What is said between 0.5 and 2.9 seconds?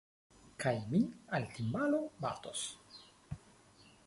Kaj mi al timbalo batos.